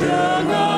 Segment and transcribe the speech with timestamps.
[0.00, 0.69] dengar.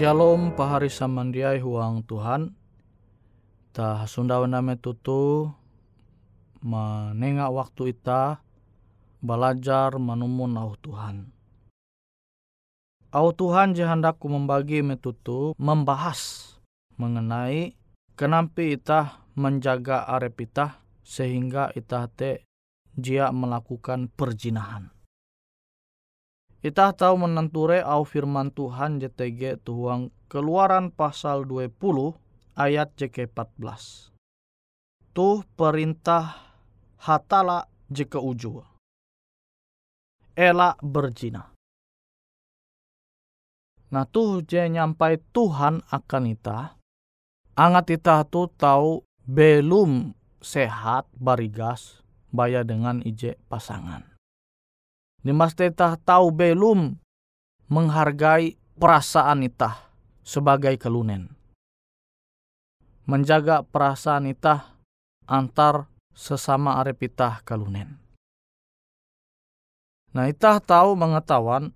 [0.00, 2.56] Shalom pahari samandiai huang Tuhan.
[3.68, 5.44] Ta sunda name tutu
[6.64, 8.40] menengak waktu ita
[9.20, 11.28] belajar menumun au Tuhan.
[13.12, 16.56] Au Tuhan jahandaku membagi metutu membahas
[16.96, 17.76] mengenai
[18.16, 22.48] kenapa ita menjaga arep ita sehingga ita te
[22.96, 24.88] jia melakukan perjinahan.
[26.60, 31.72] Kita tahu menenture au firman Tuhan JTG tuang keluaran pasal 20
[32.52, 34.12] ayat JK 14.
[35.16, 36.36] Tuh perintah
[37.00, 38.60] hatala jika uju.
[40.36, 41.48] Elak berzina.
[43.88, 46.76] Nah tuh je nyampai Tuhan akan ita.
[47.56, 50.12] Angat ita tuh tahu belum
[50.44, 54.09] sehat barigas baya dengan ije pasangan.
[55.20, 56.96] Dimas tetah tahu belum
[57.68, 59.92] menghargai perasaan itah
[60.24, 61.36] sebagai kelunen.
[63.04, 64.80] Menjaga perasaan itah
[65.28, 68.00] antar sesama arepitah kalunen.
[70.16, 71.70] Nah itah tahu mengetahuan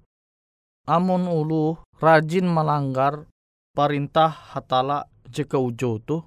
[0.89, 3.29] amun ulu rajin melanggar
[3.77, 6.23] perintah hatala jika ujo tuh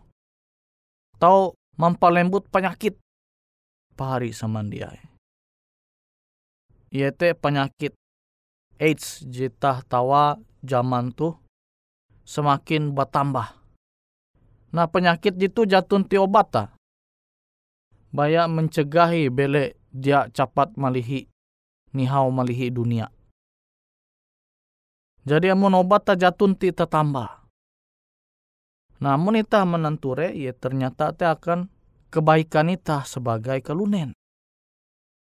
[1.18, 2.98] tahu mempalembut penyakit
[3.94, 4.34] pahari
[6.94, 7.94] yaitu penyakit
[8.78, 11.36] AIDS jita tawa zaman tuh
[12.28, 13.56] semakin bertambah.
[14.76, 16.70] Nah penyakit itu jatun ti obat
[18.12, 21.28] Baya mencegahi bele dia cepat malihi
[21.96, 23.12] nihau malihi dunia.
[25.28, 27.48] Jadi amun obat ta jatun ti tetambah.
[29.04, 31.68] Namun itah menenture ya ternyata te akan
[32.10, 34.16] kebaikan itah sebagai kelunen.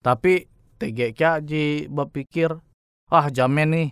[0.05, 0.45] Tapi
[0.77, 2.61] tege kya ji berpikir
[3.11, 3.89] ah jamin nih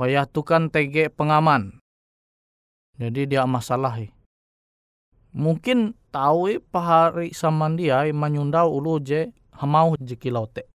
[0.00, 1.76] wayah tu kan tege pengaman.
[3.00, 4.12] Jadi dia masalah hi.
[5.32, 10.70] mungkin tahu pahari sama dia menyundau ulu je hamau jeki laute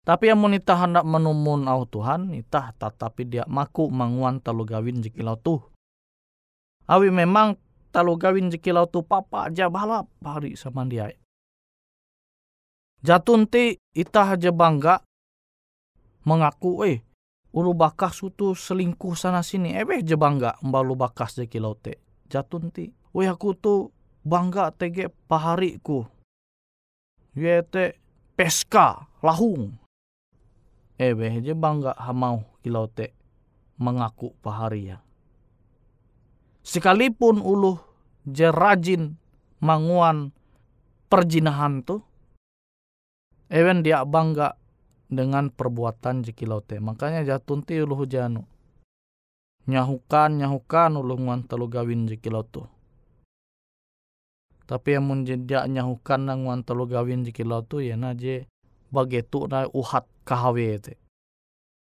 [0.00, 5.20] tapi yang monita hendak menumun au Tuhan itah tetapi dia maku manguan talu gawin jeki
[5.44, 5.60] tu.
[6.88, 7.60] Awi memang
[7.92, 11.12] talu gawin jeki tu papa aja balap pahari sama dia
[13.00, 15.00] Jatun ti itah aja bangga
[16.28, 17.00] mengaku eh
[17.56, 19.72] ulu bakas itu selingkuh sana sini.
[19.72, 21.96] Eh je bangga mbalu bakas je kilau te.
[22.28, 23.88] Jatun ti weh aku tu
[24.20, 26.04] bangga tege pahariku.
[27.32, 27.96] Ye te
[28.36, 29.80] peska lahung.
[31.00, 33.16] Eh je bangga hamau kilau te
[33.80, 35.00] mengaku pahari ya.
[36.60, 37.80] Sekalipun ulu
[38.28, 39.16] je rajin
[39.64, 40.36] manguan
[41.08, 42.04] perjinahan tuh
[43.50, 44.54] Ewen dia bangga
[45.10, 46.78] dengan perbuatan jikilaute.
[46.78, 48.46] Makanya jatun ti ulu hujanu.
[49.66, 52.62] Nyahukan, nyahukan ulu nguan telu gawin tu.
[54.70, 57.26] Tapi yang dia nyahukan nang nguan telu gawin
[57.66, 58.46] tu ya na je
[58.94, 60.94] bagetu na uhat kahawe te.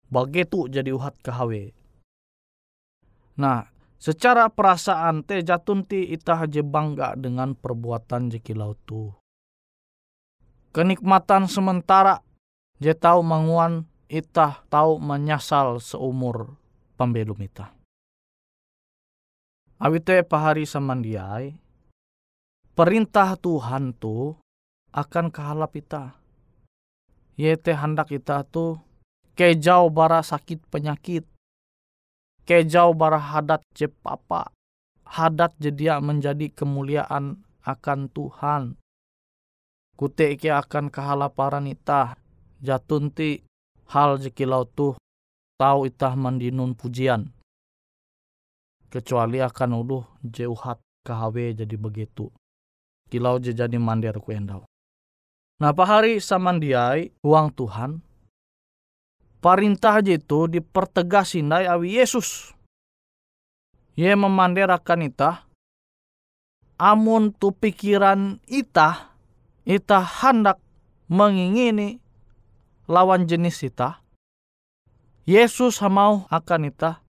[0.08, 1.76] Bagetu jadi uhat kahawe.
[3.36, 3.68] Nah,
[4.00, 9.19] secara perasaan te jatun ti itah je bangga dengan perbuatan jikilau tu
[10.70, 12.22] kenikmatan sementara
[12.78, 16.54] je tahu manguan itah tahu menyasal seumur
[16.94, 17.74] pembelum itah.
[19.80, 21.56] Awite pahari samandiai,
[22.76, 24.36] perintah Tuhan tu
[24.92, 26.20] akan kehalap ita.
[27.40, 28.76] Yete hendak ita tu
[29.32, 31.24] kejau bara sakit penyakit,
[32.44, 34.52] kejau bara hadat je papa,
[35.08, 38.79] hadat jadi menjadi kemuliaan akan Tuhan
[40.00, 42.16] Kute iki akan kehalaparan itah.
[42.64, 43.44] Jatun ti
[43.92, 44.96] hal jekilau tuh
[45.60, 47.28] tahu itah mandinun pujian.
[48.88, 52.32] Kecuali akan uluh jeuhat kahawe jadi begitu.
[53.12, 54.64] Kilau je jadi mandir ku endau.
[55.60, 58.00] Nah pahari samandiai uang Tuhan.
[59.44, 62.56] Perintah itu dipertegasin dari awi Yesus.
[64.00, 65.44] Ye memandir akan itah.
[66.80, 69.09] Amun tu pikiran itah
[69.70, 70.58] ita hendak
[71.06, 72.02] mengingini
[72.90, 74.02] lawan jenis ita,
[75.22, 77.06] Yesus mau akan ita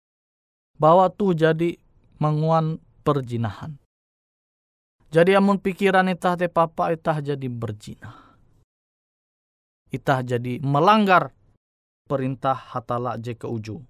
[0.74, 1.78] bahwa tu jadi
[2.18, 3.78] menguan perjinahan.
[5.14, 8.34] Jadi amun pikiran ita te papa ita jadi berjinah.
[9.94, 11.30] Ita jadi melanggar
[12.10, 13.86] perintah hatala je ke ujung.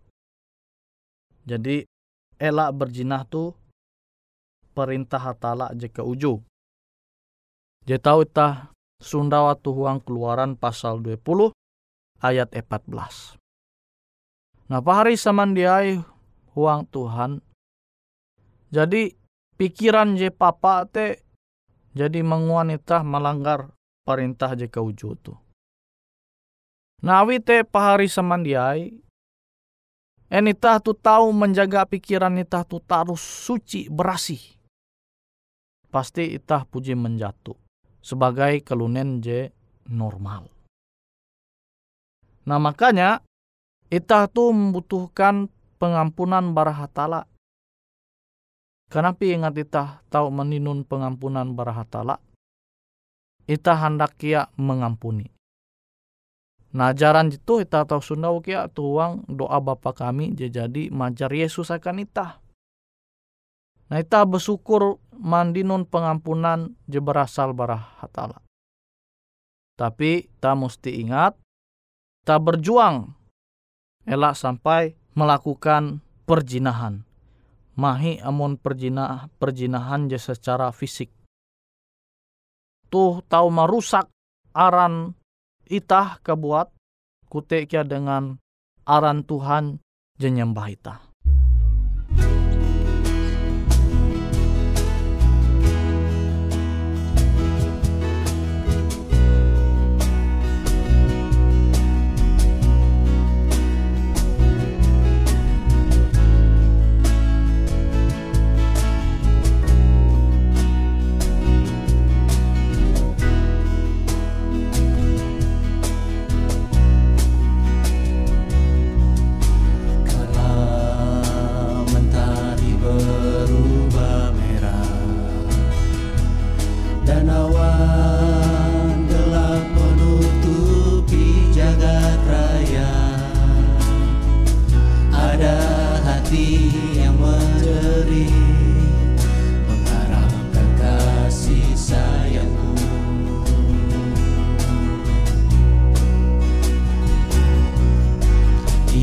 [1.48, 1.88] Jadi
[2.38, 3.50] elak berjinah tu
[4.76, 6.44] perintah hatala je ke ujung.
[7.88, 8.68] Dia tahu tah
[9.00, 11.56] Sunda waktu huang keluaran pasal 20
[12.20, 13.40] ayat 14.
[14.68, 15.96] Nah pahari samandiai
[16.52, 17.40] huang Tuhan.
[18.68, 19.16] Jadi
[19.56, 21.24] pikiran je papa te
[21.96, 23.72] jadi menguanita melanggar
[24.04, 25.32] perintah je kauju tu.
[27.00, 28.92] Nawi te pahari samandiai
[30.28, 34.60] Enita tu tahu menjaga pikiran itah tu tarus suci berasih.
[35.88, 37.67] Pasti itah puji menjatuh
[38.00, 39.50] sebagai kelunen je
[39.88, 40.50] normal.
[42.48, 43.20] Nah makanya
[43.88, 45.48] Ita tuh membutuhkan
[45.80, 47.24] pengampunan barahatala.
[48.92, 52.20] Kenapa ingat ita tahu meninun pengampunan barahatala?
[53.48, 55.32] Ita hendak kia mengampuni.
[56.76, 62.04] Nah ajaran itu ita tahu sundau kia tuang doa Bapa kami jadi majar Yesus akan
[62.04, 62.44] ita.
[63.88, 68.40] Nah ita bersyukur mandinun pengampunan je berasal barahatala.
[69.78, 71.38] Tapi ta mesti ingat,
[72.26, 73.14] ta berjuang
[74.06, 77.06] elak sampai melakukan perjinahan.
[77.78, 81.14] Mahi amun perjinah, perjinahan je secara fisik.
[82.90, 84.10] Tuh tahu merusak
[84.50, 85.14] aran
[85.70, 86.74] itah kebuat
[87.30, 88.40] kutekia dengan
[88.82, 89.78] aran Tuhan
[90.18, 91.07] jenyembah itah.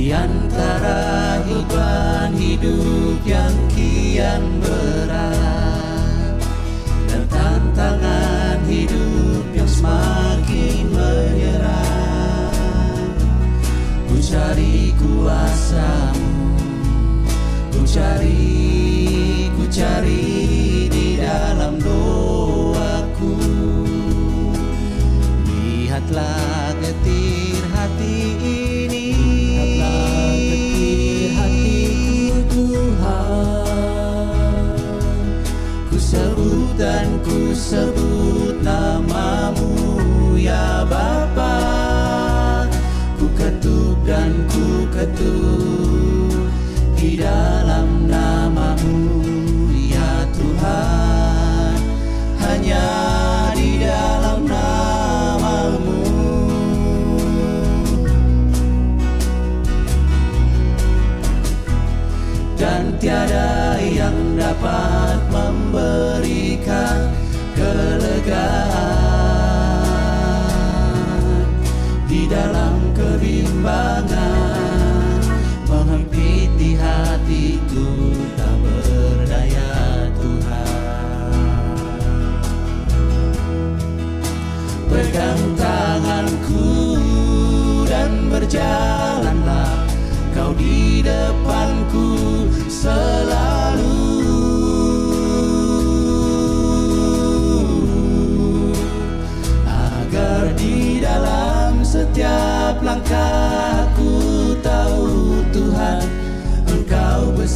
[0.05, 6.38] Antara beban hidup yang kian berat
[7.09, 12.53] Dan tantangan hidup yang semakin menyerang
[14.05, 16.53] Ku cari kuasamu
[17.74, 23.33] Ku cari, ku cari di dalam doaku.
[25.50, 26.44] Lihatlah
[36.75, 41.55] dan ku sebut namamu ya Bapa.
[43.15, 46.51] Ku ketuk dan ku ketuk
[47.00, 49.24] di dalam namamu
[49.72, 51.79] ya Tuhan.
[52.44, 53.14] Hanya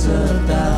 [0.09, 0.68] The bad.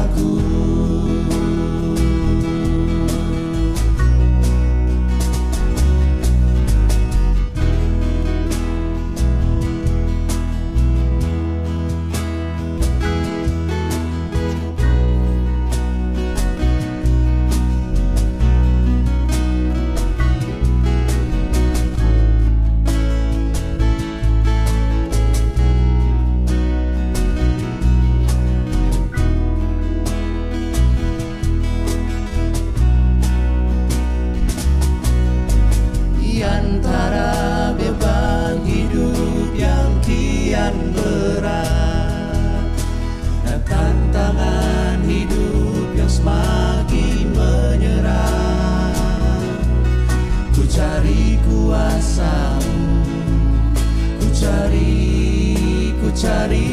[54.41, 56.65] cari, ku cari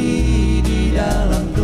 [0.65, 1.58] di dalam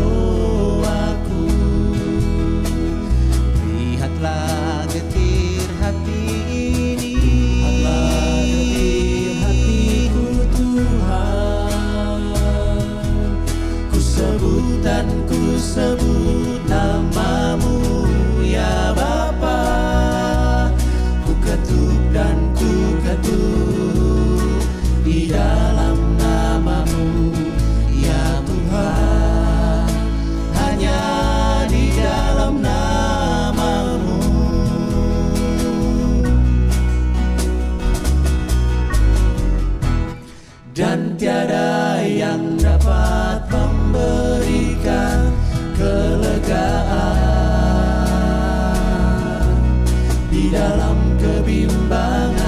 [50.55, 52.39] dalam kebimbangan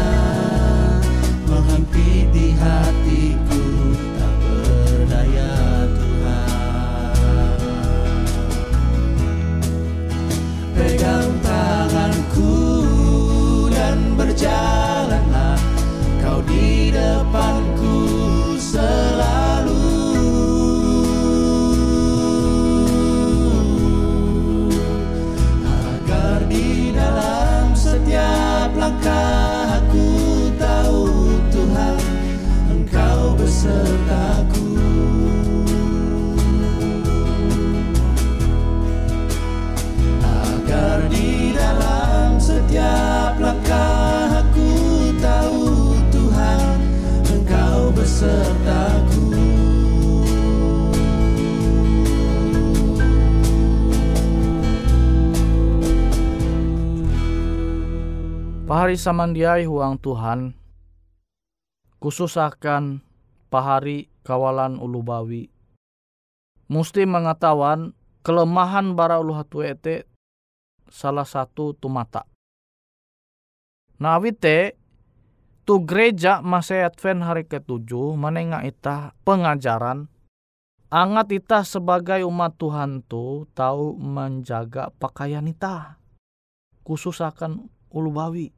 [1.51, 3.46] menghimpiti hatiku
[58.76, 60.52] Pahari samandiai huang Tuhan,
[61.97, 63.00] khusus akan
[63.49, 65.49] pahari kawalan ulu bawi.
[66.68, 70.04] Musti mengetahuan kelemahan bara ulu hatu ete
[70.92, 72.28] salah satu tu mata.
[73.97, 74.76] Nah wite
[75.64, 80.04] tu gereja masa Advent hari ketujuh menengah ita pengajaran
[80.92, 85.97] angat ita sebagai umat Tuhan tu tahu menjaga pakaian ita
[86.85, 88.52] khusus akan ulu bawi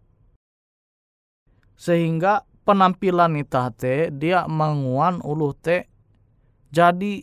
[1.79, 5.87] sehingga penampilan ita te dia menguan ulu te
[6.75, 7.23] jadi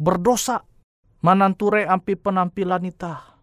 [0.00, 0.64] berdosa
[1.20, 3.36] mananture ampi penampilan ita.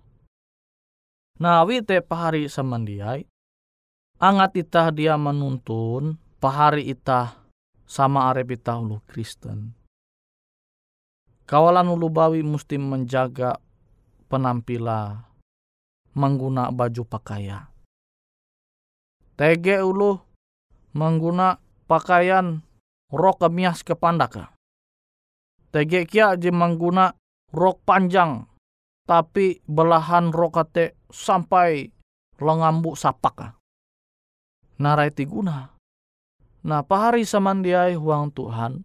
[1.38, 3.30] Nah, wi te pahari samandiai,
[4.18, 7.38] angat ita dia menuntun pahari ita
[7.86, 9.78] sama arep ita ulu Kristen.
[11.48, 13.62] Kawalan ulu bawi mesti menjaga
[14.28, 15.24] penampilan
[16.18, 17.70] mengguna baju pakaian.
[19.38, 20.27] Tege ulu
[20.98, 22.66] mengguna pakaian
[23.14, 24.50] rok kemias kepandak.
[25.70, 27.14] Tege kia aja mengguna
[27.54, 28.50] rok panjang
[29.06, 31.94] tapi belahan rok kate sampai
[32.42, 33.54] lengambu sapak.
[34.82, 35.78] Narai tiguna.
[36.66, 38.82] Nah pahari samandiai huang Tuhan.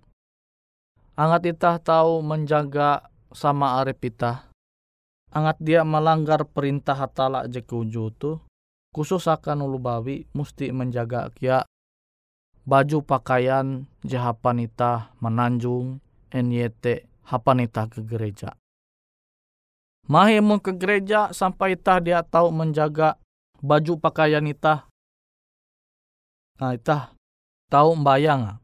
[1.17, 4.49] Angat itah tahu menjaga sama arep itah.
[5.33, 8.37] Angat dia melanggar perintah hatala je kuju tu.
[8.93, 11.65] Khusus akan ulu bawi mesti menjaga kia
[12.63, 15.99] baju pakaian jahapanita menanjung
[16.31, 18.55] NYT hapanita ke gereja.
[20.07, 23.19] Mahi mau ke gereja sampai itah dia tahu menjaga
[23.63, 24.91] baju pakaian itah.
[26.59, 27.15] Nah itah
[27.71, 28.59] tahu membayang.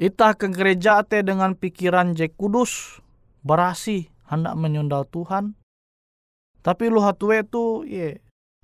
[0.00, 3.02] Itah ke gereja te dengan pikiran je kudus,
[3.44, 5.58] berasi, hendak menyundal Tuhan.
[6.64, 8.22] Tapi lu hatue tu ye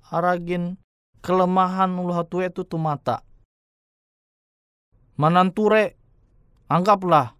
[0.09, 0.79] aragin
[1.21, 3.21] kelemahan lu hatue tu tu mata
[5.17, 5.97] mananture
[6.69, 7.33] anggaplah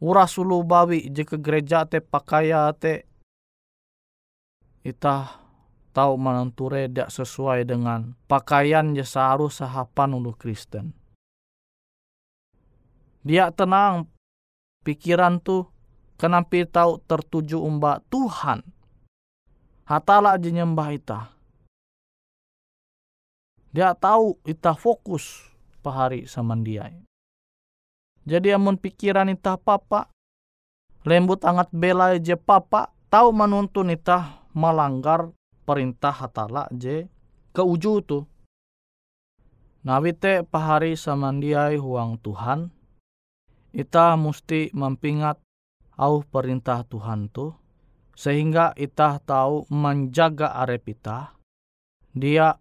[0.00, 3.04] uras ulu bawi je ke gereja te pakaya te
[4.80, 5.36] ita
[5.92, 10.94] tahu mananture tidak sesuai dengan pakaian je seharus sahapan ulu Kristen.
[13.26, 14.06] Dia tenang
[14.86, 15.66] pikiran tu
[16.16, 18.62] kenapa tahu tertuju umba Tuhan.
[19.84, 21.20] Hatala je nyembah ita.
[23.74, 25.44] Dia tahu ita fokus
[25.80, 27.06] pahari samandiai.
[28.28, 30.12] Jadi amun pikiran itah papa,
[31.08, 35.32] lembut angat bela je papa, tahu menuntun itah melanggar
[35.64, 37.08] perintah hatala je
[37.56, 38.28] ke uju tu.
[39.86, 42.68] Nawite pahari samandiai huang Tuhan,
[43.72, 45.40] ita musti mempingat
[45.96, 47.56] au perintah Tuhan tu,
[48.12, 51.32] sehingga itah tahu menjaga arep ita,
[52.12, 52.58] dia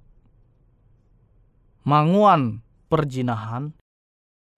[1.84, 3.76] manguan perjinahan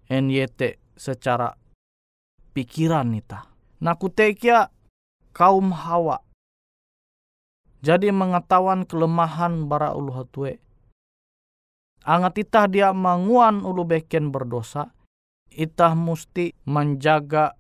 [0.10, 1.54] NYT secara
[2.54, 3.46] pikiran nita.
[3.82, 4.74] Nakutekia
[5.32, 6.22] kaum hawa.
[7.80, 10.60] Jadi mengetahuan kelemahan bara ulu hatue.
[12.04, 14.92] Angat itah dia manguan ulu beken berdosa.
[15.50, 17.56] Itah musti menjaga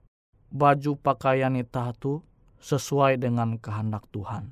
[0.49, 2.23] baju pakaian itah tu
[2.59, 4.51] sesuai dengan kehendak Tuhan.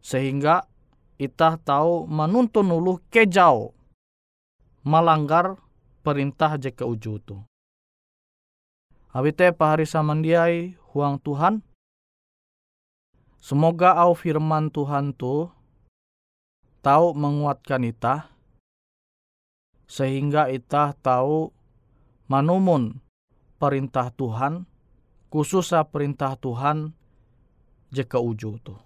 [0.00, 0.68] Sehingga
[1.16, 3.75] itah tahu menuntun ulu kejauh
[4.86, 5.58] melanggar
[6.06, 7.42] perintah jeka uju tu.
[9.10, 11.66] Awite pahari samandiai huang Tuhan.
[13.42, 15.50] Semoga au firman Tuhan tu
[16.86, 18.30] tahu menguatkan ita
[19.90, 21.50] sehingga ita tahu
[22.30, 23.02] manumun
[23.58, 24.70] perintah Tuhan,
[25.30, 26.94] khususnya perintah Tuhan
[27.90, 28.85] jika uju tuh.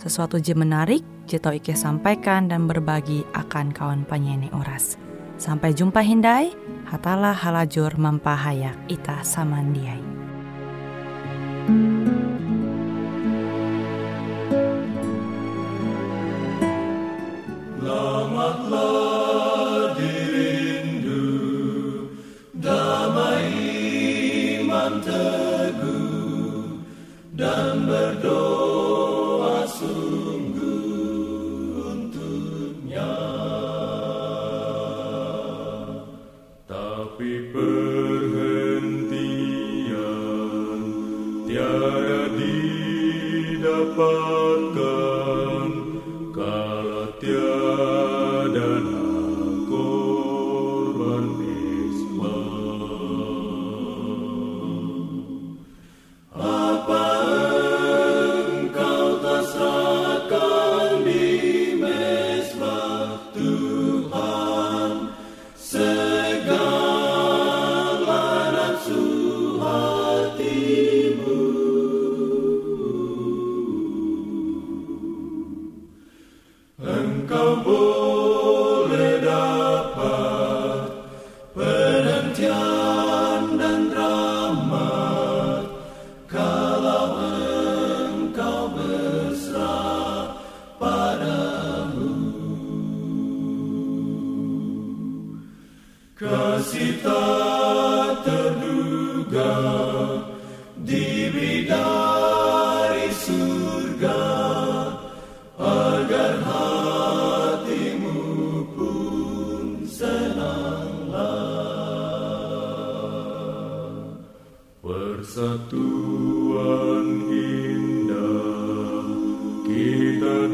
[0.00, 4.96] sesuatu je menarik, je tau Ike sampaikan dan berbagi akan kawan penyanyi oras.
[5.36, 6.56] Sampai jumpa Hindai,
[6.88, 10.00] hatalah halajur mempahayak ita samandiai.
[27.40, 28.79] Dan berdoa.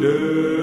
[0.07, 0.56] Lord.